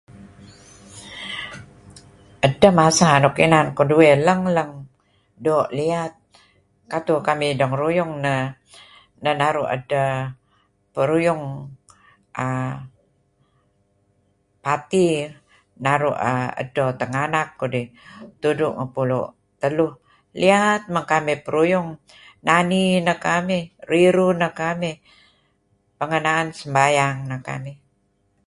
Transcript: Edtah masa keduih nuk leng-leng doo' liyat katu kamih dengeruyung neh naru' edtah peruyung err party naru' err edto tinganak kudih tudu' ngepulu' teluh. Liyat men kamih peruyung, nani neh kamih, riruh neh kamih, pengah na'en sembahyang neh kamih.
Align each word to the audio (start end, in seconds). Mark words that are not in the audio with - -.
Edtah 2.45 2.73
masa 2.79 3.07
keduih 3.77 4.13
nuk 4.17 4.23
leng-leng 4.27 4.73
doo' 5.45 5.71
liyat 5.77 6.13
katu 6.91 7.13
kamih 7.27 7.51
dengeruyung 7.59 8.11
neh 8.23 8.41
naru' 9.41 9.69
edtah 9.75 10.11
peruyung 10.93 11.43
err 12.45 12.73
party 14.65 15.07
naru' 15.85 16.17
err 16.31 16.47
edto 16.61 16.85
tinganak 16.99 17.47
kudih 17.59 17.87
tudu' 18.41 18.77
ngepulu' 18.77 19.31
teluh. 19.61 19.93
Liyat 20.41 20.81
men 20.93 21.05
kamih 21.11 21.37
peruyung, 21.45 21.89
nani 22.47 22.83
neh 23.05 23.17
kamih, 23.27 23.63
riruh 23.91 24.31
neh 24.41 24.51
kamih, 24.61 24.95
pengah 25.99 26.21
na'en 26.25 26.47
sembahyang 26.59 27.17
neh 27.29 27.41
kamih. 27.47 27.77